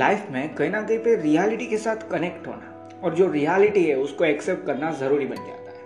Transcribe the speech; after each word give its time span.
Life 0.00 0.26
में 0.30 0.54
कहीं 0.54 0.70
ना 0.70 0.82
कहीं 0.82 0.98
पे 0.98 1.16
रियलिटी 1.16 1.66
के 1.66 1.76
साथ 1.76 1.96
कनेक्ट 2.10 2.46
होना 2.46 2.88
और 3.04 3.14
जो 3.14 3.30
रियलिटी 3.30 3.84
है, 3.84 3.96
उसको 3.96 4.24
एक्सेप्ट 4.24 4.66
करना 4.66 4.92
ज़रूरी 4.92 5.26
बन 5.26 5.36
जाता 5.36 5.70
है। 5.70 5.80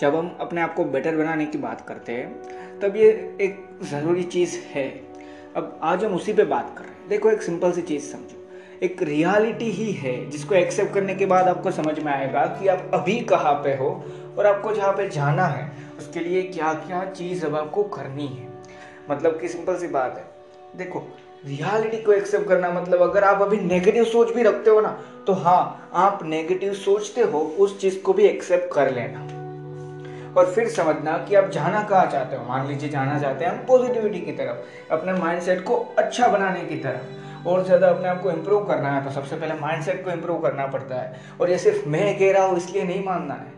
जब 0.00 0.14
हम 0.14 0.36
अपने 0.40 0.60
आप 0.60 0.74
को 0.74 0.84
बेटर 0.84 1.16
बनाने 1.16 1.46
की 1.46 1.58
बात 1.58 1.80
करते 1.80 2.12
हैं, 2.12 2.42
तब 2.80 2.96
ये 2.96 3.36
एक 3.40 3.78
ज़रूरी 3.82 4.22
चीज़ 4.22 4.58
है। 4.58 4.88
अब 5.56 5.80
आज 5.82 6.04
हम 6.04 6.14
उसी 6.14 6.32
पे 6.32 6.44
बात 6.44 6.74
कर 6.78 6.84
रहे 6.84 6.94
हैं। 6.94 7.08
देखो, 7.08 7.30
एक 7.30 7.42
सिंपल 7.42 7.72
सी 7.72 7.82
चीज़ 7.82 8.02
समझो। 8.02 8.48
एक 8.82 9.02
रियलिटी 9.02 9.70
ही 9.70 9.92
है 9.92 10.30
जिसको 10.30 10.54
एक्सेप्ट 10.54 10.94
करने 10.94 11.14
के 11.14 11.26
बाद 11.26 11.48
आपको 11.48 11.70
समझ 11.70 11.98
में 12.00 12.12
आएगा 12.12 12.46
कि 12.46 12.68
आप 12.68 12.90
अभी 12.94 13.20
कहाँ 13.20 13.54
पे 13.54 13.76
हो 13.76 14.04
और 14.38 14.46
आपको 14.46 14.74
जहाँ 14.74 14.92
पे 14.92 15.08
जाना 15.08 15.44
है, 15.44 15.72
उसके 15.98 16.20
लिए 16.20 16.42
क्या 16.42 16.74
क्या 16.74 17.04
चीज़ 17.04 17.46
अब 17.46 17.56
आपको 17.56 17.82
करनी 17.82 18.26
है। 18.26 18.48
मतलब 19.10 19.40
कि 19.40 19.48
सिंपल 19.48 19.76
सी 19.76 19.86
बात 19.86 20.16
है। 20.16 20.24
देखो 20.78 21.08
रियलिटी 21.44 21.98
को 21.98 22.12
एक्सेप्ट 22.12 22.48
करना 22.48 22.70
मतलब 22.70 23.00
अगर 23.02 23.24
आप 23.24 23.42
अभी 23.42 23.56
नेगेटिव 23.58 24.04
सोच 24.04 24.34
भी 24.34 24.42
रखते 24.42 24.70
हो 24.70 24.80
ना 24.80 24.88
तो 25.26 25.32
हाँ 25.32 25.90
आप 25.94 26.20
नेगेटिव 26.24 26.74
सोचते 26.74 27.20
हो, 27.20 27.40
उस 27.40 27.80
चीज़ 27.80 27.98
को 27.98 28.12
भी 28.12 28.24
एक्सेप्ट 28.24 28.72
कर 28.74 28.90
लेना। 28.90 29.20
और 30.36 30.52
फिर 30.52 30.68
समझना 30.68 31.16
कि 31.18 31.34
आप 31.34 31.48
जाना 31.50 31.82
कहाँ 31.82 32.06
चाहते 32.06 32.36
हो। 32.36 32.44
मान 32.44 32.66
लीजिए 32.66 32.88
जाना 32.88 33.18
चाहते 33.20 33.44
हैं 33.44 33.52
हम 33.52 33.64
पॉजिटिविटी 33.66 34.20
की 34.20 34.32
तरफ़, 34.32 34.92
अपने 34.92 35.12
माइंडसेट 35.12 35.64
को 35.64 35.74
अच्छा 35.98 36.28
बनाने 36.28 36.60
की 36.60 36.76
तरफ़। 36.76 37.48
और 37.48 37.64
ज़्यादा 37.64 37.88
अपने 37.88 38.08
आप 38.08 38.22
को 38.22 38.30
इम्प्रूव 38.30 38.64
करना 38.66 38.90
है 38.90 39.04
तो 39.04 39.10
सबसे 39.10 39.36
पहले 39.36 39.54
माइंडसेट 39.54 40.04
को 40.04 40.10
इम्प्रूव 40.10 40.40
करना 40.40 40.66
पड़ता 40.66 41.00
है। 41.00 41.20
और 41.40 41.50
ये 41.50 41.58
सिर्फ़ 41.58 41.88
मैं 41.88 42.18
कह 42.18 42.32
रहा 42.32 42.44
हूँ, 42.44 42.56
इसलिए 42.56 42.84
नहीं 42.84 43.04
मानना 43.04 43.34
है। 43.34 43.52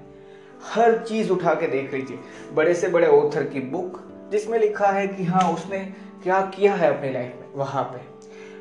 हर 0.72 0.98
चीज़ 0.98 1.30
उठा 1.30 1.54
के 1.54 1.66
देख 1.66 1.92
लीजिए। 1.94 2.18
बड़े 2.54 2.74
से 2.74 2.88
बड़े 2.88 3.06
ऑथर 3.08 3.44
की 3.44 3.60
बुक 3.60 4.00
जिसमें 4.32 4.58
लिखा 4.58 4.86
है 4.86 5.06
कि 5.06 5.24
हाँ 5.24 5.52
उसने 5.52 5.78
क्या 6.24 6.40
किया 6.40 6.74
है 6.74 6.98
अपनी 6.98 7.12
लाइफ 7.12 7.32
में? 7.40 7.48
वहाँ 7.54 7.82
पे। 7.84 7.98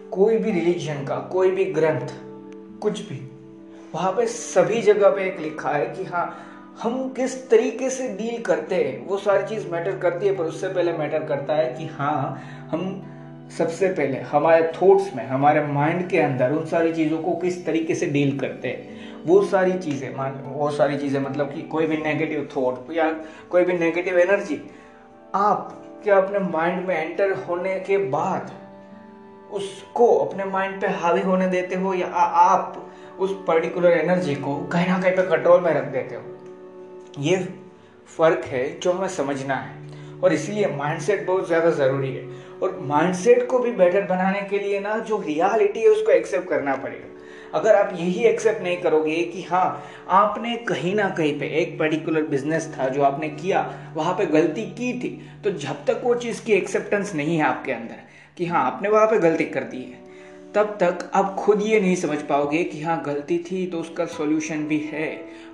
कोई 0.10 0.38
भी 0.38 0.52
रिलीजन 0.52 1.06
का, 1.06 1.16
कोई 1.16 1.52
भी 1.52 1.66
ग्रंथ, 1.66 2.08
कुछ 2.82 3.00
भी, 3.02 3.32
वहाँ 3.96 4.12
पे 4.12 4.26
सभी 4.28 4.82
जगह 4.82 5.10
पे 5.10 5.24
एक 5.24 5.40
लिखा 5.40 5.70
है 5.70 5.86
कि 5.86 6.04
हाँ 6.04 6.50
हम 6.84 7.10
किस 7.10 7.50
तरीके 7.50 7.90
से 7.90 8.08
डील 8.08 8.42
करते 8.42 8.76
हैं, 8.76 9.08
वो 9.08 9.18
सारी 9.18 9.56
चीज़ 9.56 9.68
मैटर 9.72 9.98
करती 9.98 10.28
है, 10.28 10.36
पर 10.36 10.44
उससे 10.44 10.68
पहले 10.68 10.94
मैटर 10.94 11.24
करता 11.24 11.54
है 11.54 11.74
कि 11.74 11.86
हाँ 11.86 12.44
हम 12.72 13.04
सबसे 13.58 13.88
पहले, 13.88 14.18
हमारे 14.18 14.72
थॉट्स 14.82 15.16
में, 15.16 15.28
हमारे 15.28 15.66
माइंड 15.68 16.10
के 16.10 16.18
अंदर 16.18 16.52
उन 16.52 16.66
सारी 16.66 16.94
चीज़ों 16.94 17.18
को 17.18 17.36
किस 17.36 17.66
तरीके 17.66 17.96
से 17.96 18.06
डील 18.06 18.40
करते 18.40 18.68
हैं। 18.68 19.24
वो 19.26 19.44
सारी 19.44 19.74
चीज़ें, 19.74 20.16
मान, 20.16 20.32
वो 20.32 20.72
सारी 20.72 20.98
चीज़ें 20.98 21.20
मतलब 21.22 21.54
कि 21.54 21.62
कोई 21.62 21.86
भी 21.86 21.98
नेगेटिव 21.98 22.50
थॉट 22.58 22.92
या 22.92 23.10
कोई 23.50 23.64
भी 23.64 23.74
नेगेटिव 23.74 24.20
एनर्जी 24.20 24.62
आप 25.36 25.80
क्या 26.04 26.18
अपने 26.18 26.40
माइंड 26.50 26.86
में 26.88 26.96
एंटर 26.96 27.32
होने 27.40 27.80
के 27.80 27.98
बाद 28.10 28.52
उसको 29.52 30.08
अपने 30.18 30.46
माइंड 30.46 30.80
पे 30.82 30.88
हावी 31.02 31.22
होने 31.22 31.48
देते 31.48 31.76
हो 31.76 31.94
या 31.94 32.08
आप 32.08 32.86
उस 33.20 33.36
पर्टिकुलर 33.48 33.92
एनर्जी 33.92 34.36
को 34.36 34.56
कहीं 34.68 34.88
ना 34.88 35.00
कहीं 35.00 35.16
पे 35.16 35.24
कंट्रोल 35.30 35.62
में 35.62 35.72
रख 35.74 35.92
देते 35.92 36.16
हो। 36.16 36.22
ये 37.20 37.38
फ़र्क 38.10 38.46
है 38.46 38.64
जो 38.80 38.92
हमें 38.92 39.08
समझना 39.10 39.56
है 39.56 40.22
और 40.24 40.34
इसलिए 40.34 40.68
माइंडसेट 40.68 41.26
बहुत 41.28 41.48
ज़्यादा 41.48 41.70
ज़रूरी 41.72 42.14
है। 42.14 42.28
और 42.64 42.80
माइंडसेट 42.82 43.48
को 43.50 43.60
भी 43.60 43.72
बेटर 43.74 44.02
बनाने 44.08 44.42
के 44.42 44.60
लिए 44.60 44.80
ना 44.80 44.98
जो 45.00 45.18
रियलिटी 45.22 45.80
है 45.80 45.88
उसको 45.88 46.12
एक्सेप्ट 46.12 46.50
करना 46.50 46.76
पड़ेगा। 46.76 47.13
अगर 47.54 47.76
आप 47.76 47.94
यही 47.94 48.24
एक्सेप्ट 48.26 48.62
नहीं 48.64 48.78
करोगे 48.78 49.16
कि 49.24 49.42
हाँ 49.42 49.84
आपने 50.12 50.56
कहीं 50.68 50.94
ना 50.96 51.10
कहीं 51.10 51.38
पे 51.40 51.48
एक 51.62 51.78
पर्टिकुलर 51.80 52.24
बिज़नेस 52.24 52.74
था 52.78 52.88
जो 52.90 53.04
आपने 53.04 53.30
किया, 53.30 53.62
वहाँ 53.96 54.14
पे 54.14 54.26
गलती 54.28 54.66
की 54.72 54.94
थी 55.00 55.10
तो 55.44 55.52
जब 55.60 55.86
तक 55.86 56.02
वो 56.04 56.16
चीज़ 56.16 56.44
की 56.44 56.54
एक्सेप्टेंस 56.54 57.14
नहीं 57.16 57.38
है 57.38 57.44
आपके 57.44 57.72
अंदर 57.72 58.00
कि 58.38 58.46
हाँ 58.46 58.64
आपने 58.66 58.90
वहाँ 58.90 59.08
पे 59.08 59.18
गलती 59.20 59.46
कर 59.46 59.64
दी 59.64 59.82
है, 59.82 60.02
तब 60.56 60.78
तक 60.82 61.10
आप 61.14 61.36
खुद 61.40 61.62
ये 61.62 61.80
नहीं 61.82 61.96
समझ 61.96 62.18
पाओगे 62.22 62.64
कि 62.64 62.82
हाँ 62.82 63.02
गलती 63.06 63.38
थी 63.52 63.66
तो 63.68 63.80
उसका 63.80 64.06
सोल्यूशन 64.06 64.66
भी 64.68 64.80
है, 64.86 65.10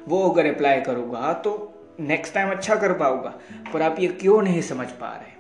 वो 0.08 0.30
अगर 0.30 0.54
अप्लाई 0.54 0.82
करूँगा 0.82 1.34
तो 1.34 1.52
नेक्स्ट 2.00 2.34
टाइम 2.34 2.52
अच्छा 2.52 2.76
कर 2.76 2.94
पाऊँगा, 2.94 3.34
पर 3.74 3.82
आप 3.82 4.00
ये 4.00 4.08
क्यों 4.08 4.42
नहीं 4.42 4.62
समझ 4.62 4.88
पा 4.92 5.10
रहे? 5.10 5.38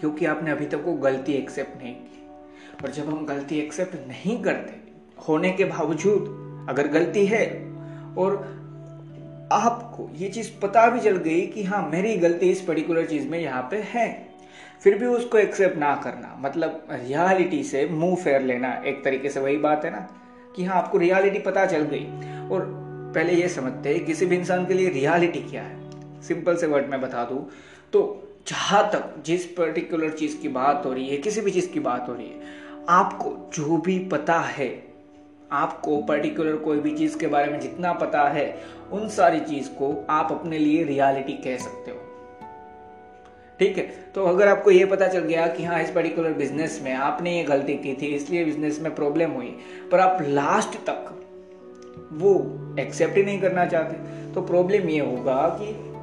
क्योंकि 0.00 0.26
आपने 0.26 0.50
अभी 0.50 0.66
तक 0.66 0.82
वो 0.84 0.92
गलती 0.94 1.32
एक्सेप्ट 1.32 1.82
नहीं 1.82 1.94
की। 1.94 2.22
और 2.84 2.90
जब 2.90 3.08
हम 3.08 3.24
गलती 3.26 3.58
एक्सेप्ट 3.58 3.94
नहीं 4.08 4.42
करते 4.42 4.82
होने 5.28 5.50
के 5.50 5.64
बावजूद 5.64 6.66
अगर 6.70 6.88
गलती 6.88 7.24
है 7.26 7.46
और 8.18 8.36
आपको 9.52 10.08
ये 10.16 10.28
चीज़ 10.28 10.50
पता 10.62 10.86
भी 10.90 11.00
चल 11.00 11.16
गई 11.16 11.40
कि 11.46 11.62
हाँ 11.64 11.82
मेरी 11.88 12.14
गलती 12.16 12.50
इस 12.50 12.60
पर्टिकुलर 12.60 13.06
चीज़ 13.06 13.28
में 13.28 13.38
यहाँ 13.38 13.62
पे 13.70 13.82
है। 13.86 14.06
फिर 14.82 14.98
भी 14.98 15.06
उसको 15.06 15.38
एक्सेप्ट 15.38 15.76
ना 15.78 15.94
करना 15.94 16.34
मतलब 16.40 16.86
रियलिटी 16.92 17.62
से 17.64 17.86
मुँह 17.88 18.16
फेर 18.16 18.42
लेना 18.42 18.72
एक 18.86 19.02
तरीके 19.04 19.28
से 19.28 19.40
वही 19.40 19.56
बात 19.58 19.84
है 19.84 19.90
ना, 19.90 20.06
कि 20.56 20.64
हाँ 20.64 20.76
आपको 20.76 20.98
रियलिटी 20.98 21.38
पता 21.38 21.64
चल 21.66 21.82
गई। 21.84 22.04
और 22.48 22.66
पहले 23.14 23.32
ये 23.32 23.48
समझते 23.48 23.94
हैं, 23.94 24.04
किसी 24.04 24.26
भी 24.26 24.36
इंसान 24.36 24.66
के 24.66 24.74
लिए 24.74 24.88
रियलिटी 24.90 25.40
क्या 25.40 25.62
है? 25.62 26.20
सिंपल 26.22 26.56
से 26.56 26.66
वर्ड 26.66 26.86
में 26.86 27.00
बता 27.00 27.24
दू 27.24 27.36
तो 27.92 28.00
जहाँ 28.48 28.82
तक 28.92 29.14
जिस 29.26 29.44
पर्टिकुलर 29.48 30.10
चीज़ 30.10 30.36
की 30.38 30.48
बात 30.48 30.82
हो 30.86 30.92
रही 30.92 31.08
है, 31.08 31.16
किसी 31.16 31.40
भी 31.40 31.50
चीज़ 31.50 31.68
की 31.72 31.80
बात 31.80 32.08
हो 32.08 32.14
रही 32.14 32.26
है, 32.26 32.40
आपको 32.88 33.36
जो 33.54 33.76
भी 33.76 33.98
पता 34.08 34.38
है 34.40 34.68
आपको 35.54 35.96
पर्टिकुलर 36.02 36.56
कोई 36.56 36.78
भी 36.78 36.90
चीज़ 36.90 37.18
के 37.18 37.26
बारे 37.26 37.52
में 37.52 37.60
जितना 37.60 37.92
पता 37.92 38.28
है, 38.28 38.46
उन 38.92 39.08
सारी 39.08 39.40
चीज़ 39.40 39.68
को 39.68 39.94
आप 40.10 40.32
अपने 40.32 40.58
लिए 40.58 40.84
रियलिटी 40.84 41.32
कह 41.32 41.56
सकते 41.56 41.90
हो। 41.90 41.98
ठीक 43.60 43.76
है? 43.78 43.86
तो 44.14 44.24
अगर 44.24 44.48
आपको 44.48 44.70
ये 44.70 44.84
पता 44.84 45.08
चल 45.08 45.20
गया 45.20 45.46
कि 45.46 45.64
हाँ 45.64 45.82
इस 45.82 45.90
पर्टिकुलर 45.90 46.32
बिज़नेस 46.32 46.80
में 46.84 46.92
आपने 46.92 47.36
ये 47.36 47.42
गलती 47.44 47.74
की 47.74 47.94
थी, 47.94 48.06
इसलिए 48.06 48.44
बिज़नेस 48.44 48.80
में 48.80 48.94
प्रॉब्लम 48.94 49.30
हुई, 49.30 49.56
पर 49.92 50.00
आप 50.00 50.18
लास्ट 50.22 50.78
तक 50.86 51.10
वो 52.12 52.34
एक्सेप्ट 52.80 53.16
ही 53.16 53.22
नहीं 53.22 53.40
करना 53.40 53.64
चाहते 53.66 54.32
तो 54.32 54.42
प्रॉब्लम 54.42 54.88
ये 54.88 55.00
होगा 55.00 55.48
कि 55.60 55.93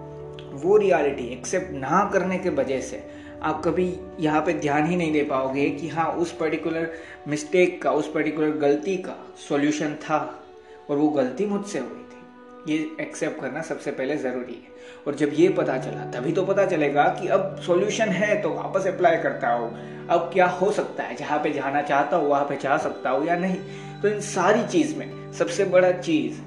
वो 0.51 0.77
रियलिटी 0.77 1.27
एक्सेप्ट 1.27 1.71
ना 1.71 2.09
करने 2.13 2.37
के 2.37 2.49
वजह 2.49 2.81
से 2.81 3.21
आप 3.43 3.61
कभी 3.65 3.99
यहाँ 4.19 4.41
पे 4.41 4.53
ध्यान 4.53 4.85
ही 4.85 4.95
नहीं 4.95 5.13
दे 5.13 5.23
पाओगे 5.23 5.69
कि 5.69 5.87
हाँ 5.87 6.05
उस 6.05 6.31
पर्टिकुलर 6.31 6.91
मिस्टेक 7.27 7.81
का, 7.81 7.91
उस 7.91 8.11
पर्टिकुलर 8.11 8.51
गलती 8.51 8.97
का 8.97 9.33
सॉल्यूशन 9.49 9.93
था 9.93 10.43
और 10.89 10.97
वो 10.97 11.09
गलती 11.09 11.45
मुझसे 11.45 11.79
हुई 11.79 11.87
थी। 11.89 12.73
ये 12.73 12.91
एक्सेप्ट 13.01 13.41
करना 13.41 13.61
सबसे 13.61 13.91
पहले 13.91 14.17
ज़रूरी 14.17 14.53
है। 14.53 14.71
और 15.07 15.15
जब 15.15 15.31
ये 15.33 15.49
पता 15.49 15.77
चला, 15.77 16.11
तभी 16.11 16.31
तो 16.31 16.45
पता 16.45 16.65
चलेगा 16.65 17.03
कि 17.03 17.27
अब 17.27 17.55
सॉल्यूशन 17.59 18.09
है 18.09 18.41
तो 18.41 18.49
वापस 18.49 18.87
अप्लाई 18.87 19.17
करता 19.17 19.49
हो। 19.49 19.65
अब 20.09 20.29
क्या 20.33 20.45
हो 20.45 20.71
सकता 20.71 21.03
है? 21.03 21.15
जहाँ 21.15 21.39
पे 21.39 21.51
जाना 21.51 21.81
चाहता 21.81 22.17
हो, 22.17 22.27
वहाँ 22.27 22.45
पे 22.45 22.55
जा 22.55 22.77
सकता 22.77 23.09
हो 23.09 23.23
या 23.23 23.35
नहीं? 23.35 23.57
तो 24.01 24.07
इन 24.07 24.19
सारी 24.19 24.67
चीज़ 24.67 24.95
में 24.95 25.33
सबसे 25.33 25.65
बड़ा 25.65 25.91
चीज़ 25.91 26.41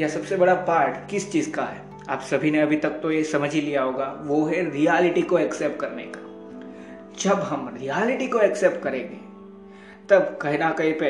या 0.00 0.08
सबसे 0.08 0.36
बड़ा 0.36 0.54
पार्ट 0.54 1.10
किस 1.10 1.32
चीज़ 1.32 1.50
का 1.50 1.62
है? 1.62 1.89
आप 2.10 2.20
सभी 2.20 2.50
ने 2.50 2.60
अभी 2.60 2.76
तक 2.76 2.90
तो 2.90 3.10
ये 3.12 3.22
समझ 3.24 3.52
ही 3.54 3.60
लिया 3.60 3.82
होगा, 3.82 4.04
वो 4.20 4.44
है 4.44 4.70
रियलिटी 4.70 5.22
को 5.22 5.38
एक्सेप्ट 5.38 5.80
करने 5.80 6.02
का। 6.02 6.20
जब 7.18 7.40
हम 7.40 7.68
रियलिटी 7.78 8.26
को 8.26 8.38
एक्सेप्ट 8.38 8.82
करेंगे, 8.82 9.18
तब 10.08 10.38
कहीं 10.42 10.58
ना 10.58 10.70
कहीं 10.70 10.92
पे 10.92 11.08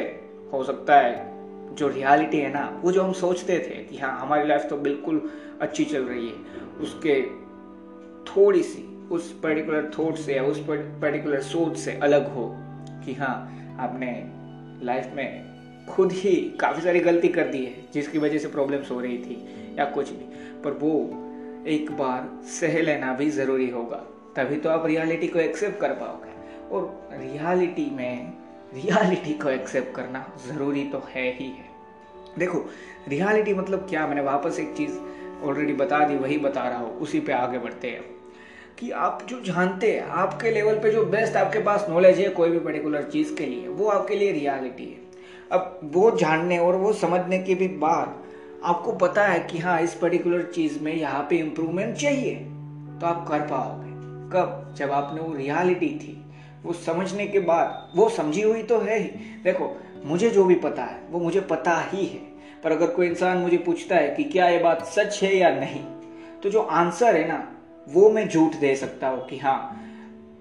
हो 0.53 0.63
सकता 0.65 0.97
है, 0.97 1.75
जो 1.75 1.89
रियलिटी 1.89 2.39
है 2.39 2.53
ना, 2.53 2.81
वो 2.85 2.93
जो 2.93 3.03
हम 3.03 3.13
सोचते 3.13 3.59
थे 3.59 3.83
कि 3.85 3.99
हाँ 3.99 4.19
हमारी 4.21 4.49
लाइफ 4.49 4.67
तो 4.71 4.77
बिल्कुल 4.77 5.31
अच्छी 5.61 5.85
चल 5.85 6.03
रही 6.03 6.27
है, 6.29 6.35
उसके 6.81 7.23
थोड़ी 8.27 8.63
सी 8.63 8.85
उस 9.11 9.33
पर्टिकुलर 9.33 9.91
थॉट 9.99 10.17
से 10.17 10.35
या 10.35 10.43
उस 10.43 10.59
पर्टिकुलर 10.69 11.41
सोच 11.41 11.77
से 11.77 11.93
अलग 11.93 12.33
हो 12.35 12.45
कि 13.05 13.15
हाँ 13.15 13.35
आपने 13.81 14.13
लाइफ 14.87 15.13
में 15.15 15.87
खुद 15.87 16.13
ही 16.13 16.35
काफ़ी 16.61 16.83
सारी 16.83 17.01
गलती 17.01 17.29
कर 17.29 17.49
दी 17.49 17.65
है, 17.65 17.75
जिसकी 17.95 18.19
वजह 18.19 18.39
से 18.39 18.49
प्रॉब्लम्स 18.49 18.91
हो 18.91 19.01
रही 19.01 19.19
थी। 19.19 19.47
या 19.81 19.87
कुछ 19.87 20.11
भी। 20.11 20.25
पर 20.65 20.71
वो 20.71 21.11
एक 21.67 21.91
बार 21.91 22.43
सह 22.45 22.83
लेना 22.83 23.13
भी 23.15 23.31
ज़रूरी 23.31 23.71
होगा। 23.71 23.97
तभी 24.37 24.57
तो 24.57 24.71
आप 24.71 24.87
रियलिटी 24.87 25.29
को 25.29 25.39
एक्सेप्ट 25.39 25.81
कर 25.81 25.93
पाओगे। 25.93 26.31
और 26.71 27.09
रियलिटी 27.13 27.91
में 27.91 28.33
रियलिटी 28.75 29.35
को 29.35 29.49
एक्सेप्ट 29.49 29.97
करना 29.97 30.33
ज़रूरी 30.49 30.85
तो 30.85 30.99
है 30.99 31.37
ही 31.37 31.47
है। 31.47 31.65
देखो 32.39 32.59
रियलिटी 33.09 33.55
मतलब 33.55 33.87
क्या? 33.91 34.07
मैंने 34.07 34.21
वापस 34.21 34.59
एक 34.61 34.77
चीज़ 34.77 34.99
ऑलरेडी 35.45 35.73
बता 35.73 35.99
दी, 35.99 36.17
वही 36.17 36.39
बता 36.39 36.69
रहा 36.69 36.79
हूँ। 36.79 36.99
उसी 36.99 37.21
पे 37.21 37.33
आगे 37.33 37.59
बढ़ते 37.59 37.89
हैं। 37.89 38.05
कि 38.79 38.91
आप 38.91 39.27
जो 39.29 39.41
जानते 39.41 39.93
हैं, 39.93 40.07
आपके 40.07 40.51
लेवल 40.51 40.75
पे 40.75 40.91
जो 40.91 41.05
बेस्ट 41.05 41.37
आपके 41.37 41.59
पास 41.59 41.87
नॉलेज 41.91 42.19
है 42.19 42.29
कोई 42.29 42.51
भी 42.51 42.59
पर्टिकुलर 42.59 43.03
चीज़ 43.03 43.35
के 43.35 43.47
लिए, 43.47 43.69
वो 43.69 43.89
आपके 43.89 44.15
लिए 44.15 44.33
रियलिटी 44.33 44.85
है। 44.85 44.99
अब 45.53 45.81
वो 45.85 46.11
जानने 46.11 46.59
और 46.59 46.77
वो 46.77 46.93
समझने 46.93 47.39
के 47.39 47.55
भी 47.55 47.69
बाद 47.69 48.20
आपको 48.65 48.93
पता 48.93 49.27
है 49.27 49.41
कि 49.41 49.59
हाँ 49.59 49.81
इस 49.81 49.95
पर्टिकुलर 49.95 50.43
चीज़ 50.43 50.81
में 50.81 50.95
यहाँ 50.95 51.27
पे 51.31 51.37
इम्प्रूवमेंट 51.37 51.97
चाहिए। 51.97 52.35
तो 53.01 53.07
आप 53.07 53.29
कर 53.29 53.41
पाओगे। 53.41 53.91
कब? 54.31 54.75
जब 54.77 54.91
आपने 54.91 55.21
वो 55.21 55.35
रियलिटी 55.35 55.87
थी। 55.87 56.25
वो 56.63 56.73
समझने 56.73 57.27
के 57.27 57.39
बाद। 57.39 57.93
वो 57.97 58.09
समझी 58.09 58.43
हुई 58.43 58.63
तो 58.63 58.79
है 58.79 58.99
ही। 58.99 59.09
देखो, 59.45 59.81
मुझे 60.05 60.31
जो 60.31 60.45
भी 60.45 60.55
पता 60.55 60.83
है, 60.83 61.01
वो 61.11 61.21
मुझे 61.21 61.41
पता 61.41 61.81
ही 61.81 62.07
है। 62.07 62.31
पर 62.65 62.73
अगर 62.73 62.87
कोई 62.87 63.07
इंसान 63.07 63.39
मुझे 63.39 63.57
पूछता 63.57 63.97
है 63.97 64.09
कि 64.09 64.25
क्या 64.25 64.49
ये 64.49 64.59
बात 64.59 64.85
सच 64.85 65.23
है 65.23 65.37
या 65.37 65.51
नहीं 65.51 65.85
तो 66.43 66.51
जो 66.51 66.61
आंसर 66.61 67.17
है 67.17 67.29
ना, 67.29 67.53
वो 67.89 68.11
मैं 68.11 68.29
झूठ 68.29 68.57
दे 68.57 68.77
सकता 68.77 69.09
हूँ 69.09 69.27
कि 69.27 69.39
हाँ 69.39 69.87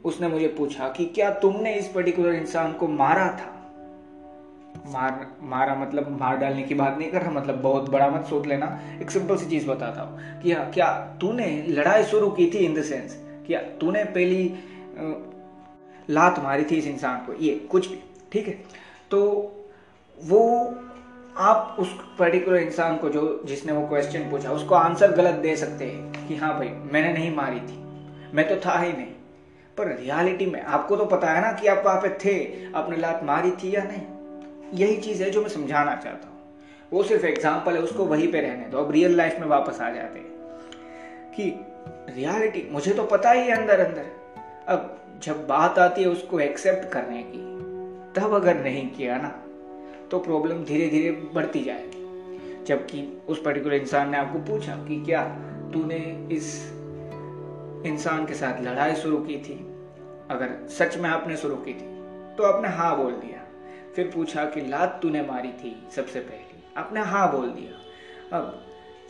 उसने 0.06 0.28
मुझे 0.28 0.48
पूछा 0.48 0.90
कि 0.90 1.06
क्या 1.06 1.32
तुमने 1.32 1.76
इस 1.76 1.88
पर्टिकुलर 1.88 2.34
इंसान 2.34 2.74
को 2.74 2.88
मारा 2.88 3.28
था? 3.28 3.59
मार, 4.86 5.26
मारा 5.42 5.76
मतलब 5.76 6.10
मार 6.20 6.38
डालने 6.38 6.64
की 6.64 6.76
बात 6.76 6.98
नहीं 6.98 7.10
कर 7.12 7.22
रहा 7.22 7.32
मतलब 7.32 7.62
बहुत 7.62 7.90
बड़ा 7.90 8.10
मत 8.10 8.26
सोच 8.26 8.48
लेना। 8.48 8.68
एक 9.02 9.12
सिंपल 9.12 9.38
सी 9.38 9.46
चीज़ 9.46 9.68
बताता 9.68 10.02
हूँ 10.02 10.42
कि 10.42 10.52
हाँ 10.52 10.70
क्या 10.72 10.88
तूने 11.22 11.48
लड़ाई 11.68 12.04
शुरू 12.06 12.30
की 12.32 12.50
थी 12.52 12.66
इन 12.66 12.74
द 12.74 12.84
सेंस 12.84 13.18
क्या 13.48 13.62
तूने 13.80 14.04
पहली 14.06 14.54
लात 16.10 16.40
मारी 16.40 16.64
थी 16.66 16.76
इस 16.76 16.88
इंसान 16.88 17.26
को, 17.26 17.34
ये 17.34 17.56
कुछ 17.72 17.88
भी, 17.88 18.00
ठीक 18.32 18.48
है? 18.48 18.54
तो 19.12 19.20
वो 20.18 20.76
आप 21.38 21.76
उस 21.80 21.94
पर्टिकुलर 22.20 22.58
इंसान 22.58 22.98
को 22.98 23.10
जो, 23.10 23.42
जिसने 23.46 23.74
वो 23.74 23.88
क्वेश्चन 23.88 24.30
पूछा, 24.32 24.52
उसको 24.52 24.76
आंसर 24.76 25.12
गलत 25.12 25.36
दे 25.36 25.56
सकते 25.56 25.86
हैं 25.86 26.28
कि 26.28 26.36
हाँ 26.36 26.54
भाई, 26.58 26.70
मैंने 26.70 27.14
नहीं 27.14 27.36
मारी 27.36 27.60
थी, 27.60 27.78
मैं 28.34 28.48
तो 28.50 28.56
था 28.66 28.78
ही 28.80 28.92
नहीं। 28.94 29.14
पर 29.78 29.88
रियलिटी 29.98 30.46
में 30.46 30.62
आपको 30.62 30.96
तो 30.96 31.06
पता 31.06 31.32
है 31.32 31.42
ना 31.42 31.52
कि 31.52 31.68
आप 31.68 31.84
वहाँ 31.86 32.02
पे 32.02 32.10
थे, 32.24 32.72
आपने 32.74 32.98
लात 32.98 33.24
मारी 33.24 33.52
थी 33.54 33.76
या 33.76 33.84
नहीं। 33.84 34.02
यही 34.74 34.98
चीज़ 34.98 35.24
है 35.24 35.30
जो 35.30 35.42
मैं 35.42 35.50
समझाना 35.50 35.96
चाहता 35.96 36.28
हूँ। 36.28 36.38
वो 36.92 37.04
सिर्फ़ 37.04 37.26
एग्ज़ाम्पल 37.26 37.74
है, 37.74 37.82
उसको 37.82 38.06
वहीं 38.06 38.32
पे 38.32 38.42
रहने 38.42 38.66
दो। 38.66 38.78
अब 38.78 38.92
रियल 38.92 39.16
लाइफ 39.18 39.40
में 39.40 39.48
वापस 39.48 39.82
आ 39.82 39.90
जाते 39.92 40.20
हैं 40.20 40.28
कि 41.34 41.44
रियलिटी 42.12 42.68
मुझे 42.72 42.94
तो 42.94 43.04
पता 43.06 43.32
ही 43.32 43.42
है 43.42 43.56
अंदर 43.56 43.80
अंदर। 43.80 44.06
अब 44.68 44.96
जब 45.24 45.46
बात 45.48 45.80
आती 45.80 46.02
है 46.02 46.08
उसको 46.08 46.40
एक्सेप्ट 46.40 46.92
करने 46.92 47.24
की, 47.24 47.40
तब 48.14 48.34
अगर 48.34 48.64
नहीं 48.64 48.90
किया 48.90 49.18
ना 49.18 49.30
तो 50.12 50.20
प्रॉब्लम 50.20 50.64
धीरे 50.66 50.88
धीरे 50.90 51.12
बढ़ती 51.34 51.64
जाएगी। 51.64 52.64
जबकि 52.66 53.02
उस 53.30 53.42
पर्टिकुलर 53.42 53.76
इंसान 53.76 54.10
ने 54.10 54.18
आपको 54.18 54.40
पूछा 54.48 54.76
कि 54.88 55.04
क्या 55.06 55.24
तूने 55.74 55.98
इस 56.32 56.56
इंसान 57.86 58.26
के 58.26 58.34
साथ 58.34 58.62
लड़ाई 58.64 58.96
शुरू 58.96 59.18
की 59.18 59.38
थी? 59.40 59.56
अगर 60.32 60.56
सच 60.70 60.98
में 60.98 61.10
आपने 61.10 61.38
शुरू 61.38 61.56
की 61.58 61.74
थी 61.74 61.88
तो 62.38 62.44
आपने 62.44 62.70
हाँ 62.70 62.96
बोल 62.98 63.12
दिया। 63.14 63.39
फिर 64.00 64.12
पूछा 64.16 64.44
कि 64.46 64.62
लात 64.62 65.00
तूने 65.02 65.22
मारी 65.22 65.50
थी 65.54 65.72
सबसे 65.96 66.20
पहले। 66.20 66.60
आपने 66.78 67.00
हाँ 67.02 67.32
बोल 67.32 67.50
दिया। 67.50 68.38
अब 68.38 68.66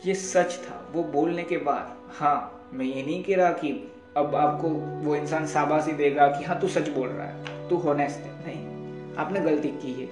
ये 0.06 0.14
सच 0.14 0.56
था, 0.58 0.90
वो 0.92 1.02
बोलने 1.02 1.42
के 1.42 1.56
बाद 1.56 2.10
हाँ 2.12 2.70
मैं 2.72 2.86
ये 2.86 3.02
नहीं 3.02 3.22
कह 3.24 3.36
रहा 3.36 3.50
कि 3.52 3.70
अब 4.16 4.34
आपको 4.34 4.68
वो 5.04 5.14
इंसान 5.16 5.46
शाबाशी 5.46 5.92
देगा 5.92 6.26
कि 6.28 6.44
हाँ 6.44 6.60
तू 6.60 6.68
सच 6.68 6.88
बोल 6.88 7.08
रहा 7.08 7.26
है, 7.26 7.68
तू 7.68 7.76
होनेस्ट 7.76 8.18
है। 8.18 8.32
नहीं, 8.46 9.14
आपने 9.16 9.40
गलती 9.40 9.68
की 9.68 9.92
है। 10.02 10.08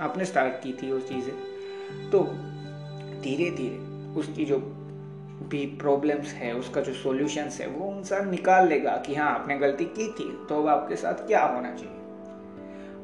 आपने 0.00 0.24
स्टार्ट 0.24 0.62
की 0.64 0.72
थी 0.72 0.92
वो 0.92 1.00
चीज़ें। 1.00 2.10
तो 2.10 2.22
धीरे 3.22 3.50
धीरे 3.50 3.76
उसकी 4.20 4.44
जो 4.44 4.58
भी 5.48 5.64
प्रॉब्लम्स 5.66 6.32
है, 6.32 6.54
उसका 6.54 6.80
जो 6.80 6.94
सॉल्यूशंस 6.94 7.60
है, 7.60 7.66
वो 7.68 7.96
इंसान 7.98 8.30
निकाल 8.30 8.68
लेगा 8.68 9.02
कि 9.06 9.14
हाँ 9.14 9.30
आपने 9.30 9.58
गलती 9.58 9.84
की 9.84 10.12
थी 10.12 10.32
तो 10.48 10.62
अब 10.62 10.68
आपके 10.68 10.96
साथ 10.96 11.26
क्या 11.26 11.44
होना 11.44 11.74
चाहिए? 11.74 11.98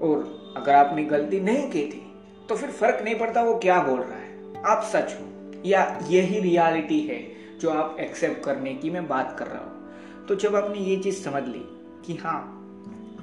और 0.02 0.54
अगर 0.56 0.74
आपने 0.74 1.04
गलती 1.04 1.40
नहीं 1.40 1.68
की 1.70 1.82
थी 1.84 2.02
तो 2.48 2.56
फिर 2.56 2.70
फ़र्क 2.70 3.02
नहीं 3.04 3.14
पड़ता 3.14 3.42
वो 3.42 3.54
क्या 3.58 3.78
बोल 3.82 4.00
रहा 4.00 4.18
है। 4.18 4.62
आप 4.64 4.82
सच 4.84 5.14
हो, 5.14 5.62
या 5.66 6.00
यही 6.08 6.40
रियलिटी 6.40 7.00
है 7.00 7.20
जो 7.60 7.70
आप 7.70 7.96
एक्सेप्ट 8.00 8.42
करने 8.44 8.74
की 8.74 8.90
मैं 8.90 9.06
बात 9.08 9.34
कर 9.38 9.46
रहा 9.46 9.58
हूँ। 9.58 10.26
तो 10.28 10.34
जब 10.36 10.56
आपने 10.56 10.78
ये 10.80 10.96
चीज़ 10.96 11.22
समझ 11.22 11.42
ली 11.44 11.62
कि 12.06 12.16
हाँ 12.16 12.40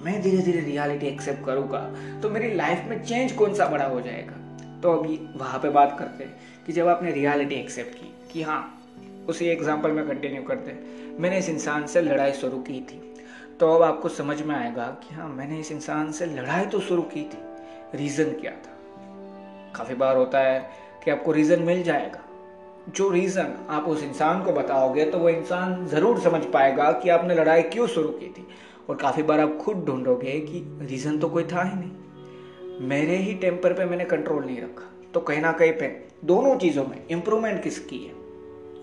मैं 0.04 0.22
धीरे 0.22 0.38
धीरे 0.38 0.60
रियलिटी 0.62 1.08
एक्सेप्ट 1.08 1.46
करूँगा 1.46 1.80
तो 2.22 2.30
मेरी 2.30 2.54
लाइफ 2.56 2.86
में 2.90 3.04
चेंज 3.04 3.32
कौन 3.32 3.54
सा 3.54 3.66
बड़ा 3.68 3.86
हो 3.86 4.02
जाएगा? 4.02 4.34
तो 4.82 4.92
अभी 4.92 5.20
वहाँ 5.36 5.60
पे 5.60 5.70
बात 5.70 5.96
करते 6.00 6.24
हैं 6.24 6.64
कि 6.66 6.74
जब 6.74 6.88
आपने 6.88 7.12
रियलिटी 7.12 7.56
एक्सेप्ट 7.56 7.94
की 7.94 8.14
कि 8.32 8.42
हाँ 8.42 8.62
उसी 9.30 9.46
एग्ज़ाम्पल 9.46 9.92
में 9.92 10.08
कंटिन्यू 10.08 10.42
करते 10.44 10.74
मैंने 11.20 11.38
इस 11.38 11.50
इंसान 11.50 11.86
से 11.88 12.02
लड़ाई 12.02 12.34
शुरू 12.34 12.58
की 12.60 12.80
थी। 12.82 13.02
तो 13.60 13.74
अब 13.76 13.82
आपको 13.82 14.10
समझ 14.10 14.42
में 14.42 14.56
आएगा 14.56 14.86
कि 15.04 15.16
हाँ 15.16 15.28
मैंने 15.30 15.60
इस 15.60 15.72
इंसान 15.72 16.12
से 16.12 16.26
लड़ाई 16.26 16.66
तो 16.66 16.80
शुरू 16.80 17.02
की 17.02 17.22
थी। 17.24 17.98
रीज़न 17.98 18.32
क्या 18.32 18.52
था? 18.52 18.72
काफ़ी 19.76 19.96
बार 19.96 20.18
होता 20.18 20.40
है 20.40 20.60
कि 21.04 21.12
आपको 21.12 21.32
रीज़न 21.32 21.62
मिल 21.62 21.84
जाएगा। 21.84 22.22
जो 22.90 23.10
रीज़न 23.10 23.54
आप 23.70 23.84
उस 23.84 24.04
इंसान 24.04 24.44
को 24.44 24.52
बताओगे 24.52 25.06
तो 25.06 25.20
वो 25.20 25.30
इंसान 25.30 25.86
ज़रूर 25.88 26.20
समझ 26.20 26.44
पाएगा 26.46 26.92
कि 26.92 27.10
आपने 27.10 27.36
लड़ाई 27.36 27.62
क्यों 27.62 27.88
शुरू 27.88 28.10
की 28.10 28.28
थी। 28.28 28.48
और 28.90 28.96
काफ़ी 28.96 29.24
बार 29.24 29.40
आप 29.40 29.58
खुद 29.62 29.86
ढूंढोगे 29.86 30.40
कि 30.40 30.64
रीज़न 30.82 31.20
तो 31.20 31.30
कोई 31.30 31.44
था 31.44 31.64
ही 31.64 31.76
नहीं। 31.76 32.88
मेरे 32.88 33.16
ही 33.16 33.34
टेम्पर 33.34 33.74
पे 33.74 33.86
मैंने 33.86 34.06
कंट्रोल 34.06 34.46
नहीं 34.46 34.62
रखा। 34.62 34.92
तो 35.14 35.20
कहीं 35.20 35.42
ना 35.42 35.52
कहीं 35.52 35.72
पे 35.72 35.88
दोनों 36.26 36.56
चीज़ों 36.58 36.86
में 36.86 37.02
इम्प्रूवमेंट 37.08 37.64
किसकी 37.64 37.98
है? 37.98 38.14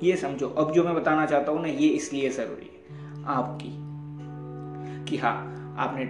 ये 0.02 0.16
समझो। 0.16 0.48
अब 0.48 0.72
जो 0.72 0.84
मैं 0.84 0.94
बताना 0.94 1.26
चाहता 1.26 1.52
हूँ 1.52 1.62
ना, 1.62 1.69
ये 1.69 1.88
इसलिए 1.88 2.30
ज़रूरी 2.30 2.70
है। 2.74 3.24
आपकी। 3.26 3.81
कि 5.12 5.19
हाँ 5.19 5.76
आपने 5.79 6.03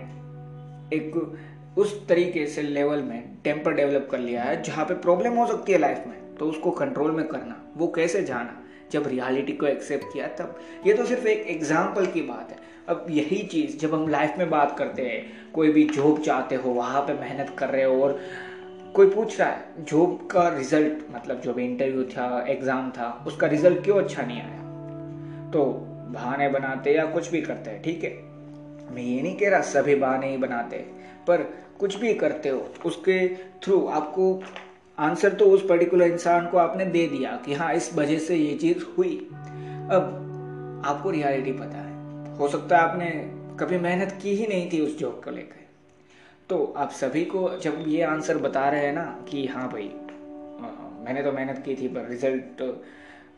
एक 0.96 1.78
उस 1.78 2.06
तरीके 2.08 2.46
से 2.46 2.62
लेवल 2.62 3.02
में 3.02 3.37
टेम्पर 3.44 3.72
डेवलप 3.72 4.08
कर 4.10 4.19
लिया 4.19 4.43
है, 4.43 4.62
जहाँ 4.62 4.84
पे 4.84 4.94
प्रॉब्लम 4.94 5.32
हो 5.32 5.46
सकती 5.46 5.72
है 5.72 5.79
लाइफ 5.79 6.05
में 6.06 6.36
तो 6.36 6.46
उसको 6.46 6.70
कंट्रोल 6.70 7.10
में 7.10 7.26
करना, 7.29 7.72
वो 7.76 7.86
कैसे 7.86 8.22
जाना, 8.22 8.56
जब 8.93 9.06
रियलिटी 9.06 9.53
को 9.53 9.67
एक्सेप्ट 9.67 10.05
किया, 10.12 10.26
तब। 10.26 10.58
ये 10.86 10.94
तो 10.94 11.05
सिर्फ़ 11.05 11.26
एक 11.26 11.46
एग्ज़ाम्पल 11.46 12.06
की 12.06 12.22
बात 12.22 12.50
है। 12.50 12.56
अब 12.88 13.06
यही 13.10 13.43
चीज़, 13.43 13.79
जब 13.79 13.94
हम 13.94 14.08
लाइफ 14.08 14.34
में 14.38 14.50
बात 14.50 14.79
करते 14.79 15.03
हैं, 15.03 15.53
कोई 15.53 15.72
भी 15.72 15.84
जॉब 15.84 16.22
चाहते 16.22 16.55
हो, 16.55 16.70
वहाँ 16.70 17.03
पे 17.03 17.15
मेहनत 17.15 17.55
कर 17.58 17.69
रहे 17.69 17.84
हो, 17.84 18.03
और 18.03 18.20
कोई 18.94 19.10
पूछ 19.10 19.41
रहा 19.41 19.48
है 19.48 19.84
जॉब 19.84 20.29
का 20.31 20.48
रिज़ल्ट 20.48 21.15
मतलब 21.15 21.41
जो 21.41 21.55
भी 21.55 21.65
इंटरव्यू 21.65 22.05
था 22.05 22.44
एग्ज़ाम 22.48 22.91
था, 22.91 23.24
उसका 23.26 23.46
रिज़ल्ट 23.46 23.84
क्यों 23.84 24.03
अच्छा 24.03 24.22
नहीं 24.22 24.43
आया? 24.43 24.60
तो 25.50 25.65
बहाने 26.10 26.48
बनाते 26.48 26.94
या 26.94 27.06
कुछ 27.06 27.31
भी 27.31 27.41
करते 27.43 27.70
हैं, 27.70 27.82
ठीक 27.82 28.05
है? 28.05 28.31
मैं 28.93 29.03
ये 29.03 29.22
नहीं 29.22 29.37
कह 29.37 29.51
रहा, 29.51 29.61
सभी 29.61 29.94
बहाने 29.94 30.31
ही 30.31 30.37
बनाते 30.37 30.77
पर 31.27 31.43
कुछ 31.81 31.96
भी 31.96 32.15
करते 32.15 32.49
हो, 32.49 32.67
उसके 32.87 33.27
थ्रू 33.63 33.87
आपको 33.89 34.43
आंसर 34.99 35.32
तो 35.32 35.44
उस 35.46 35.67
पर्टिकुलर 35.69 36.06
इंसान 36.06 36.46
को 36.46 36.58
आपने 36.58 36.84
दे 36.87 37.06
दिया 37.08 37.31
कि 37.44 37.55
हाँ 37.55 37.72
इस 37.75 37.94
वजह 37.94 38.19
से 38.19 38.37
ये 38.37 38.55
चीज़ 38.56 38.84
हुई। 38.99 39.17
अब 39.91 40.82
आपको 40.87 41.11
रियलिटी 41.11 41.53
पता 41.53 41.79
है। 41.79 42.37
हो 42.37 42.49
सकता 42.49 42.77
है 42.77 42.82
आपने 42.82 43.11
कभी 43.61 43.79
मेहनत 43.79 44.19
की 44.22 44.34
ही 44.34 44.46
नहीं 44.46 44.70
थी 44.72 44.81
उस 44.81 44.99
जॉब 44.99 45.20
को 45.25 45.31
लेकर। 45.31 45.61
तो 46.49 46.65
आप 46.77 46.91
सभी 46.91 47.25
को 47.25 47.49
जब 47.58 47.84
ये 47.87 48.03
आंसर 48.03 48.39
बता 48.39 48.69
रहे 48.69 48.87
हैं 48.87 48.93
ना 48.93 49.05
कि 49.29 49.46
हाँ 49.46 49.69
भाई 49.69 49.91
मैंने 51.05 51.22
तो 51.22 51.32
मेहनत 51.32 51.63
की 51.65 51.75
थी, 51.75 51.89
पर 51.89 52.08
रिज़ल्ट 52.08 52.63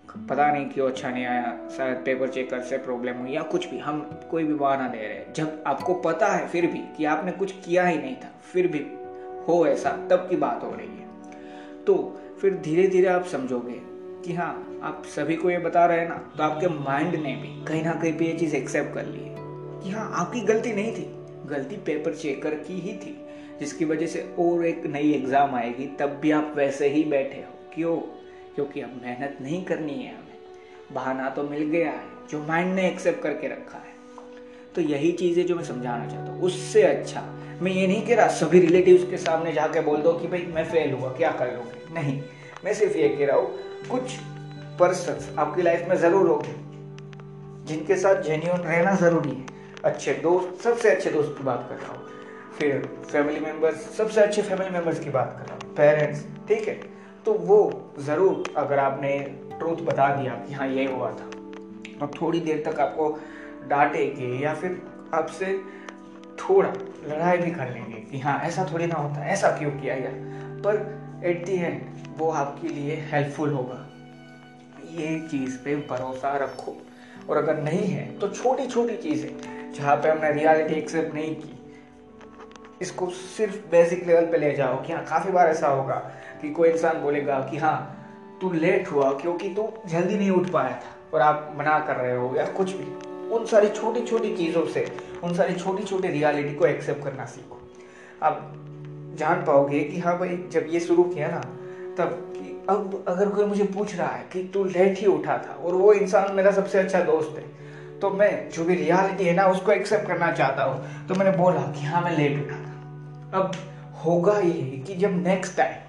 पता 0.09 0.51
नहीं 0.53 0.69
क्यों 0.69 0.87
अच्छा 0.89 1.11
नहीं 1.11 1.25
आया, 1.27 1.57
शायद 1.77 1.97
पेपर 1.97 2.29
चेकर 2.29 2.61
से 2.61 2.79
प्रॉब्लम 2.79 3.17
हुई 3.17 3.31
या 3.31 3.43
कुछ 3.43 3.69
भी, 3.71 3.79
हम 3.79 4.01
कोई 4.31 4.45
भी 4.45 4.55
बहाना 4.55 4.89
दे 4.89 4.99
रहे 4.99 5.09
हैं। 5.09 5.33
जब 5.33 5.63
आपको 5.67 5.95
पता 5.95 6.27
है 6.27 6.47
फिर 6.49 6.67
भी 6.67 6.79
कि 6.97 7.05
आपने 7.05 7.33
कुछ 7.33 7.53
किया 7.65 7.87
ही 7.87 7.99
नहीं 7.99 8.15
था, 8.17 8.31
फिर 8.53 8.67
भी 8.67 8.87
हो 9.49 9.67
ऐसा, 9.67 9.91
तब 10.11 10.27
की 10.31 10.37
बात 10.37 10.63
हो 10.63 10.71
रही 10.71 10.87
है। 10.89 11.83
तो 11.85 11.97
फिर 12.41 12.55
धीरे 12.55 12.87
धीरे 12.89 13.09
आप 13.09 13.25
समझोगे 13.25 13.81
कि 14.25 14.33
हाँ 14.33 14.81
आप 14.83 15.03
सभी 15.07 15.37
को 15.37 15.51
ये 15.51 15.59
बता 15.59 15.85
रहे 15.87 15.99
हैं 16.01 16.09
ना 16.09 16.17
तो 16.37 16.43
आपके 16.43 16.69
माइंड 16.69 17.15
ने 17.15 17.35
भी 17.37 17.49
कहीं 17.65 17.83
ना 17.83 17.93
कहीं 17.93 18.13
पे 18.13 18.25
ये 18.25 18.33
चीज़ 18.33 18.57
एक्सेप्ट 18.57 18.95
कर 18.95 19.07
ली 19.07 19.21
है 19.21 19.35
कि 19.83 19.91
हाँ 19.91 20.11
आपकी 20.15 20.41
गलती 20.41 20.73
नहीं 20.73 20.93
थी। 20.93 21.11
गलती 21.47 21.77
पेपर 21.77 22.15
चेकर 22.15 22.55
की 22.57 22.75
ही 22.75 22.93
थी, 22.97 23.17
जिसकी 23.61 23.85
वजह 23.85 24.07
से 24.07 24.21
और 24.39 24.65
एक 24.65 24.87
नई 24.87 25.13
एग्ज़ाम 25.13 25.55
आएगी, 25.55 25.87
तब 25.99 26.19
भी 26.23 26.31
आप 26.31 26.53
वैसे 26.57 26.89
ही 26.89 27.05
बैठे 27.05 27.39
हो। 27.39 27.53
क्यों? 27.75 27.97
क्योंकि 28.55 28.81
अब 28.81 29.01
मेहनत 29.03 29.39
नहीं 29.41 29.65
करनी 29.65 29.93
है 29.93 30.15
हमें। 30.15 30.93
बहाना 30.93 31.29
तो 31.29 31.43
मिल 31.43 31.63
गया 31.63 31.91
है, 31.91 32.29
जो 32.31 32.43
माइंड 32.43 32.75
ने 32.75 32.89
एक्सेप्ट 32.89 33.23
करके 33.23 33.49
रखा 33.49 33.79
है। 33.79 33.93
तो 34.75 34.81
यही 34.81 35.13
चीज़ 35.13 35.41
जो 35.41 35.57
मैं 35.57 35.65
समझाना 35.65 36.07
चाहता 36.07 36.33
हूँ, 36.33 36.43
उससे 36.43 36.83
अच्छा 36.83 37.21
मैं 37.63 37.73
ये 37.73 37.87
नहीं 37.87 38.07
कह 38.07 38.15
रहा 38.15 38.29
सभी 38.29 38.61
रिलेटिव्स 38.61 39.11
के 39.11 39.17
सामने 39.17 39.53
जाके 39.53 39.81
बोल 39.81 40.01
दो 40.03 40.13
कि 40.13 40.29
भाई 40.29 40.47
मैं 40.55 40.65
फेल 40.65 40.93
हुआ, 40.93 41.09
क्या 41.09 41.31
कर 41.31 41.53
लोगे? 41.53 41.95
नहीं, 41.95 42.21
मैं 42.65 42.75
सिर्फ़ 42.75 42.97
ये 42.97 43.09
कह 43.09 43.27
रहा 43.27 43.37
हूँ, 43.37 43.51
कुछ 43.91 44.17
पर्सन 44.81 45.37
आपकी 45.39 45.63
लाइफ 45.63 45.89
में 45.89 45.97
ज़रूर 45.97 46.29
होंगे, 46.29 46.55
जिनके 47.65 47.97
साथ 47.97 48.23
जेन्यून 48.23 48.61
रहना 48.61 48.95
ज़रूरी 48.95 49.31
है। 49.31 49.47
अच्छे 49.85 50.15
दोस्त, 50.15 50.63
सबसे 50.65 50.91
अच्छे 50.91 51.11
दोस्त 51.11 51.35
की 51.39 51.45
बात 51.45 51.67
कर 51.69 51.77
रहा 51.77 51.93
हूँ। 51.93 52.03
फिर 52.59 52.89
फैमिली 53.13 53.41
मेंबर्स 53.41 53.91
सबसे 53.97 54.21
अच्छे 54.21 54.43
फैमिली 54.43 54.71
मेंबर्स 54.71 55.01
की 55.01 55.11
बात 55.11 55.37
कर 55.39 55.47
रहा 55.47 55.55
हूँ। 55.55 55.75
पेरेंट्स 55.75 56.25
ठीक 56.49 56.69
है? 56.69 56.94
तो 57.27 57.33
वो 57.33 57.59
ज़रूर 57.99 58.53
अगर 58.57 58.79
आपने 58.79 59.19
ट्रूथ 59.59 59.77
बता 59.87 60.09
दिया 60.17 60.35
कि 60.39 60.55
हाँ 60.55 60.69
ये 60.69 60.85
हुआ 60.87 61.11
था। 61.11 61.31
और 62.03 62.13
थोड़ी 62.21 62.41
देर 62.41 62.63
तक 62.67 62.81
आपको 62.81 63.09
डांटेंगे 63.69 64.27
या 64.39 64.55
फिर 64.55 64.81
आपसे 65.15 65.47
थोड़ा 66.39 66.69
लड़ाई 67.07 67.39
भी 67.39 67.51
कर 67.51 67.71
लेंगे 67.71 68.01
कि 68.01 68.19
हाँ 68.19 68.39
ऐसा 68.41 68.67
थोड़ी 68.73 68.87
ना 68.87 68.95
होता, 68.95 69.27
ऐसा 69.27 69.51
क्यों 69.59 69.71
किया 69.71 69.97
गया? 69.97 70.11
पर 70.63 71.23
एट 71.25 71.45
दी 71.47 71.55
एंड 71.55 71.81
वो 72.19 72.31
आपके 72.33 72.69
लिए 72.69 72.97
हेल्पफुल 73.13 73.53
होगा। 73.53 73.81
ये 74.93 75.19
चीज़ 75.31 75.57
पे 75.59 75.77
भरोसा 75.91 76.37
रखो। 76.37 76.77
और 77.31 77.37
अगर 77.37 77.63
नहीं 77.63 77.87
है 77.87 78.07
तो 78.19 78.29
छोटी 78.29 78.67
छोटी 78.67 78.97
चीज़ें, 78.99 79.73
जहाँ 79.73 79.97
पे 79.97 80.09
हमने 80.09 80.33
रियलिटी 80.33 80.75
एक्सेप्ट 80.75 81.15
नहीं 81.15 81.35
की 81.35 81.54
इसको 82.85 83.09
सिर्फ़ 83.11 83.57
बेसिक 83.71 84.07
लेवल 84.07 84.27
पे 84.27 84.39
ले 84.39 84.53
जाओ 84.55 84.83
कि 84.83 84.93
हाँ 84.93 85.05
काफ़ी 85.05 85.33
बार 85.33 85.49
ऐसा 85.49 85.69
होगा 85.69 85.95
कि 86.43 86.51
कोई 86.51 86.69
इंसान 86.69 87.01
बोलेगा 87.03 87.39
कि 87.51 87.57
हाँ 87.57 87.77
तू 88.41 88.51
लेट 88.53 88.91
हुआ 88.93 89.11
क्योंकि 89.13 89.49
तू 89.49 89.69
जल्दी 89.87 90.17
नहीं 90.17 90.31
उठ 90.31 90.51
पाया 90.51 90.77
था 90.77 90.97
और 91.15 91.21
आप 91.21 91.55
मना 91.59 91.79
कर 91.79 91.97
रहे 91.97 92.17
हो 92.17 92.35
या 92.37 92.47
कुछ 92.47 92.73
भी। 92.73 92.87
उन 93.35 93.47
सारी 93.47 93.69
छोटी 93.69 94.03
छोटी 94.03 94.37
चीज़ों 94.37 94.67
से, 94.67 94.87
उन 95.25 95.35
सारी 95.35 95.55
छोटी 95.55 95.85
छोटी 95.85 96.09
रियलिटी 96.09 96.55
को 96.55 96.67
एक्सेप्ट 96.67 97.05
करना 97.05 97.25
सीखो। 97.27 97.61
आप 98.23 98.53
जान 99.19 99.45
पाओगे 99.45 99.81
कि 99.81 99.99
हाँ 99.99 100.19
भाई, 100.19 100.37
जब 100.53 100.67
ये 100.69 100.81
शुरू 100.81 101.05
किया 101.05 101.29
ना, 101.29 101.41
तब 101.99 102.33
कि 102.37 102.67
अब 102.69 103.05
अगर 103.09 103.29
कोई 103.29 103.45
मुझे 103.45 103.65
पूछ 103.65 103.95
रहा 103.97 104.09
है 104.09 104.25
कि 104.33 104.43
तू 104.55 104.65
लेट 104.65 104.99
ही 104.99 105.07
उठा 105.07 105.39
था 105.39 105.55
और 105.65 105.75
वो 105.75 105.93
इंसान 105.93 106.35
मेरा 106.35 106.51
सबसे 106.51 106.79
अच्छा 106.79 107.01
दोस्त 107.01 107.39
है 107.39 107.53
तो 108.01 108.11
मैं 108.11 108.51
जो 108.51 108.65
भी 108.65 108.75
रियलिटी 108.75 109.25
है 109.25 109.35
ना, 109.35 109.47
उसको 109.47 109.73
एक्सेप्ट 109.73 110.07
करना 110.07 110.31
चाहता 110.33 110.65
हूँ। 110.65 111.07
तो 111.09 111.15
मैंने 111.15 111.37
बोला 111.37 111.61
कि 111.73 111.85
हाँ 111.87 112.03
मैं 112.03 112.17
लेट 112.17 112.45
उठा 112.45 112.57
था। 112.57 112.74
अब 113.35 113.53
होगा 114.05 114.39
ये 114.39 114.83
कि 114.87 114.95
जब 114.97 115.23
नेक्स्ट 115.23 115.57
टाइम 115.57 115.83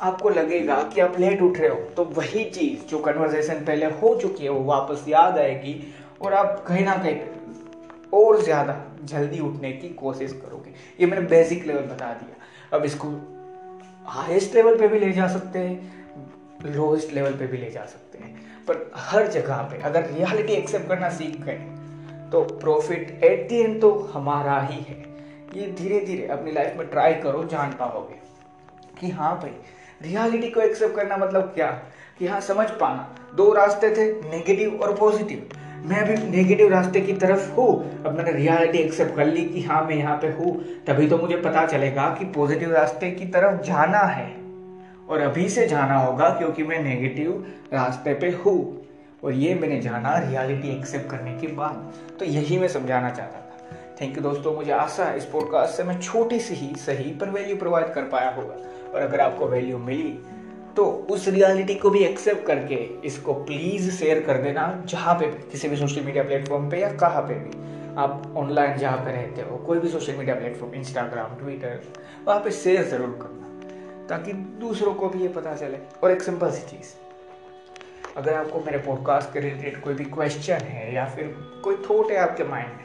आपको 0.00 0.28
लगेगा 0.30 0.82
कि 0.84 1.00
आप 1.00 1.18
लेट 1.20 1.42
उठ 1.42 1.58
रहे 1.58 1.68
हो 1.68 1.76
तो 1.96 2.04
वही 2.16 2.44
चीज़ 2.46 2.84
जो 2.88 2.98
कन्वर्सेशन 2.98 3.64
पहले 3.64 3.86
हो 3.92 4.14
चुकी 4.14 4.44
है, 4.44 4.50
वो 4.50 4.64
वापस 4.64 5.04
याद 5.08 5.38
आएगी 5.38 5.74
और 6.22 6.34
आप 6.34 6.64
कहीं 6.68 6.84
ना 6.84 6.96
कहीं 6.96 7.20
और 8.14 8.40
ज़्यादा 8.42 8.74
जल्दी 9.04 9.38
उठने 9.40 9.70
की 9.72 9.88
कोशिश 9.94 10.32
करोगे। 10.34 10.74
ये 11.00 11.06
मैंने 11.06 11.26
बेसिक 11.28 11.66
लेवल 11.66 11.82
बता 11.84 12.12
दिया। 12.14 12.76
अब 12.76 12.84
इसको 12.84 13.08
हाईएस्ट 14.06 14.54
लेवल 14.54 14.78
पे 14.78 14.88
भी 14.88 14.98
ले 14.98 15.12
जा 15.12 15.28
सकते 15.28 15.58
हैं 15.58 16.72
लोएस्ट 16.74 17.12
लेवल 17.12 17.32
पे 17.32 17.46
भी 17.46 17.58
ले 17.58 17.70
जा 17.70 17.84
सकते 17.86 18.18
हैं। 18.18 18.34
पर 18.66 18.90
हर 18.96 19.26
जगह 19.28 19.62
पे 19.70 19.82
अगर 19.82 20.06
रियलिटी 20.10 20.52
एक्सेप्ट 20.52 20.88
करना 20.88 21.10
सीख 21.12 21.40
गए 21.40 21.58
तो 22.32 22.44
प्रॉफिट 22.60 23.18
एट 23.24 23.48
दी 23.48 23.60
एंड 23.60 23.80
तो 23.80 23.92
हमारा 24.14 24.60
ही 24.62 24.80
है। 24.82 25.02
ये 25.56 25.66
धीरे 25.66 26.00
धीरे 26.00 26.26
अपनी 26.26 26.52
लाइफ 26.52 26.76
में 26.76 26.86
ट्राई 26.86 27.14
करो 27.14 27.44
जान 27.44 27.70
पाओगे 27.70 28.14
कि 29.00 29.10
हाँ 29.10 29.36
भाई 29.36 29.50
रियलिटी 30.02 30.50
को 30.50 30.60
एक्सेप्ट 30.60 30.96
करना 30.96 31.16
मतलब 31.16 31.42
क्या? 31.42 31.70
कि 32.18 32.26
हाँ 32.26 32.40
समझ 32.40 32.70
पाना। 32.70 33.16
दो 33.34 33.52
रास्ते 33.52 33.90
थे 33.90 34.12
नेगेटिव 34.30 34.80
और 34.82 34.96
पॉजिटिव 34.96 35.48
मैं 35.86 35.96
अभी 35.96 36.30
नेगेटिव 36.30 36.68
रास्ते 36.68 37.00
की 37.00 37.12
तरफ़ 37.12 37.50
हूँ। 37.50 38.04
अब 38.04 38.16
मैंने 38.16 38.32
रियलिटी 38.32 38.78
एक्सेप्ट 38.78 39.16
कर 39.16 39.26
ली 39.26 39.44
कि 39.44 39.62
हाँ 39.62 39.82
मैं 39.84 39.94
यहाँ 39.94 40.16
पे 40.16 40.26
हूँ। 40.26 40.54
तभी 40.86 41.08
तो 41.08 41.18
मुझे 41.18 41.36
पता 41.36 41.66
चलेगा 41.66 42.08
कि 42.18 42.24
पॉजिटिव 42.24 42.72
रास्ते 42.72 43.10
की 43.10 43.26
तरफ़ 43.26 43.62
जाना 43.62 43.98
है। 43.98 44.28
और 45.08 45.20
अभी 45.20 45.48
से 45.48 45.66
जाना 45.66 45.98
होगा 45.98 46.28
क्योंकि 46.28 46.62
मैं 46.62 46.82
नेगेटिव 46.82 47.46
रास्ते 47.72 48.14
पे 48.14 48.30
हूँ। 48.30 48.86
और 49.24 49.32
ये 49.32 49.54
मैंने 49.54 49.80
जाना 49.80 50.18
रियलिटी 50.18 50.68
एक्सेप्ट 50.68 51.10
करने 51.10 51.38
के 51.38 51.46
बाद। 51.46 51.92
तो 52.18 52.24
यही 52.24 52.58
मैं 52.58 52.68
समझाना 52.68 53.10
चाहता 53.10 53.38
थैंक 54.00 54.16
यू 54.16 54.22
दोस्तों, 54.22 54.54
मुझे 54.54 54.70
आशा 54.72 55.04
है 55.04 55.16
इस 55.16 55.24
पॉडकास्ट 55.24 55.76
से 55.76 55.82
मैं 55.84 55.98
छोटी 56.00 56.38
सी 56.40 56.54
ही 56.54 56.74
सही 56.76 57.10
पर 57.10 57.28
वैल्यू 57.30 57.56
प्रोवाइड 57.56 57.92
कर 57.94 58.02
पाया 58.04 58.30
होगा। 58.30 58.54
और 58.94 59.00
अगर 59.00 59.20
आपको 59.20 59.46
वैल्यू 59.46 59.78
मिली 59.80 60.18
तो 60.76 60.84
उस 61.10 61.26
रियलिटी 61.28 61.74
को 61.74 61.90
भी 61.90 62.02
एक्सेप्ट 62.04 62.46
करके 62.46 62.74
इसको 63.06 63.34
प्लीज़ 63.34 63.90
शेयर 63.90 64.22
कर 64.22 64.38
देना, 64.42 64.82
जहाँ 64.86 65.14
पे 65.14 65.26
भी, 65.26 65.50
किसी 65.50 65.68
भी 65.68 65.76
सोशल 65.76 66.00
मीडिया 66.00 66.24
प्लेटफॉर्म 66.24 66.68
पे 66.70 66.80
या 66.80 66.90
कहाँ 66.94 67.22
पे 67.22 67.34
भी। 67.34 67.94
आप 67.96 68.32
ऑनलाइन 68.36 68.76
जहाँ 68.78 68.98
पे 69.04 69.12
रहते 69.12 69.42
हो, 69.42 69.56
कोई 69.56 69.78
भी 69.78 69.88
social 69.88 70.16
media 70.16 70.34
platform 70.36 70.74
Instagram 70.74 71.36
Twitter 71.36 71.80
वहाँ 72.26 72.40
पे 72.40 72.50
शेयर 72.52 72.84
ज़रूर 72.88 73.18
करना, 73.22 74.06
ताकि 74.08 74.32
दूसरों 74.60 74.94
को 74.94 75.08
भी 75.08 75.22
ये 75.22 75.28
पता 75.30 75.54
चले। 75.56 75.78
और 76.02 76.10
एक 76.10 76.22
सिंपल 76.22 76.50
सी 76.50 76.66
चीज़, 76.68 76.94
अगर 78.16 78.34
आपको 78.34 78.60
मेरे 78.60 78.78
पॉडकास्ट 78.80 79.32
के 79.32 79.40
रिलेटेड 79.40 79.80
कोई 79.82 79.94
भी 79.94 80.04
क्वेश्चन 80.10 80.66
है 80.66 80.94
या 80.94 81.06
फिर 81.06 81.34
कोई 81.64 81.76
थॉट 81.88 82.10
है 82.10 82.18
आपके 82.18 82.44
माइंड 82.44 82.68
में 82.68 82.83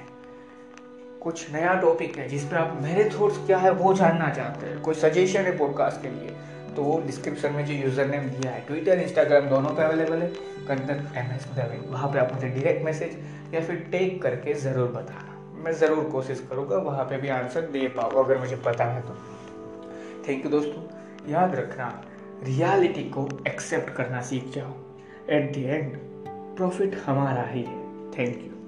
कुछ 1.22 1.52
नया 1.54 1.74
टॉपिक 1.82 2.18
है 2.18 2.28
जिस 2.30 2.44
पर 2.44 2.58
आप 2.58 2.78
मेरे 2.82 3.10
थॉट्स 3.12 3.38
क्या 3.46 3.58
है 3.58 3.72
वो 3.72 3.94
जानना 3.94 4.30
चाहते 4.30 4.66
हैं। 4.66 4.80
कोई 4.82 4.96
सजेशन 4.96 5.42
है 5.42 5.58
पॉडकास्ट 5.58 6.02
के 6.02 6.10
लिए 6.10 6.36
तो 6.76 6.84
वो 6.84 7.00
डिस्क्रिप्शन 7.06 7.54
में 7.54 7.66
जो 7.66 7.74
यूज़र 7.74 8.06
नेम 8.08 8.30
दिया 8.30 8.52
है 8.52 8.62
ट्विटर 8.68 9.00
इंस्टाग्राम 9.00 9.50
दोनों 9.50 9.70
पे 9.70 9.84
अवेलेबल 9.84 10.22
है। 10.22 10.28
कंदन 10.68 11.08
एम 11.18 11.32
एस 11.36 11.48
दवे 11.56 11.80
वहाँ 11.88 12.12
पर 12.12 12.18
आप 12.18 12.34
मुझे 12.34 12.48
डायरेक्ट 12.48 12.86
मैसेज 12.86 13.18
या 13.54 13.62
फिर 13.62 13.76
टेक 13.92 14.22
करके 14.24 14.54
ज़रूर 14.62 14.88
बताना। 14.90 15.62
मैं 15.64 15.74
ज़रूर 15.74 16.04
कोशिश 16.12 16.46
करूँगा 16.50 16.78
वहाँ 16.80 17.04
पे 17.06 17.18
भी 17.18 17.30
आंसर 17.30 17.62
दे 17.72 17.88
पाऊँ, 17.90 18.24
अगर 18.24 18.38
मुझे 18.38 18.56
पता 18.66 18.86
है 18.86 19.02
तो। 19.02 19.16
थैंक 20.28 20.46
यू 20.46 20.52
दोस्तों। 20.52 21.32
याद 21.32 21.56
रखना 21.56 21.88
रियलिटी 22.44 23.04
को 23.10 23.28
एक्सेप्ट 23.48 23.94
करना 23.96 24.22
सीख 24.22 24.52
जाओ। 24.56 24.74
एट 25.30 25.52
द 25.54 25.66
एंड 25.66 25.98
प्रॉफिट 26.58 26.96
हमारा 27.06 27.44
ही 27.50 27.64
है। 27.64 27.78
Thank 28.12 28.38
you 28.38 28.59